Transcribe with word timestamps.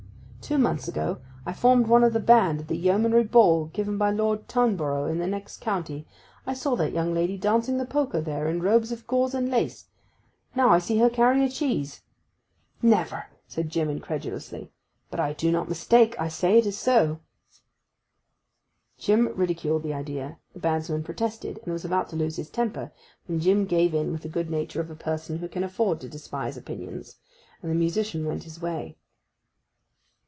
'Two 0.41 0.57
months 0.57 0.85
ago 0.87 1.19
I 1.45 1.53
formed 1.53 1.87
one 1.87 2.03
of 2.03 2.11
the 2.11 2.19
band 2.19 2.59
at 2.61 2.67
the 2.67 2.75
Yeomanry 2.75 3.23
Ball 3.23 3.65
given 3.67 3.97
by 3.97 4.09
Lord 4.11 4.49
Toneborough 4.49 5.05
in 5.05 5.19
the 5.19 5.27
next 5.27 5.61
county. 5.61 6.05
I 6.45 6.53
saw 6.55 6.75
that 6.75 6.91
young 6.91 7.13
lady 7.13 7.37
dancing 7.37 7.77
the 7.77 7.85
polka 7.85 8.19
there 8.19 8.49
in 8.49 8.61
robes 8.61 8.91
of 8.91 9.07
gauze 9.07 9.33
and 9.33 9.49
lace. 9.49 9.85
Now 10.53 10.69
I 10.71 10.79
see 10.79 10.97
her 10.97 11.09
carry 11.09 11.45
a 11.45 11.49
cheese!' 11.49 12.01
'Never!' 12.81 13.27
said 13.47 13.69
Jim 13.69 13.87
incredulously. 13.89 14.73
'But 15.09 15.21
I 15.21 15.31
do 15.31 15.51
not 15.53 15.69
mistake. 15.69 16.19
I 16.19 16.27
say 16.27 16.57
it 16.57 16.65
is 16.65 16.77
so!' 16.77 17.19
Jim 18.97 19.29
ridiculed 19.33 19.83
the 19.83 19.93
idea; 19.93 20.39
the 20.51 20.59
bandsman 20.59 21.03
protested, 21.03 21.59
and 21.63 21.71
was 21.71 21.85
about 21.85 22.09
to 22.09 22.17
lose 22.17 22.35
his 22.35 22.49
temper, 22.49 22.91
when 23.25 23.39
Jim 23.39 23.63
gave 23.65 23.93
in 23.93 24.11
with 24.11 24.23
the 24.23 24.27
good 24.27 24.49
nature 24.49 24.81
of 24.81 24.89
a 24.89 24.95
person 24.95 25.37
who 25.37 25.47
can 25.47 25.63
afford 25.63 26.01
to 26.01 26.09
despise 26.09 26.57
opinions; 26.57 27.15
and 27.61 27.71
the 27.71 27.75
musician 27.75 28.25
went 28.25 28.43
his 28.43 28.61
way. 28.61 28.97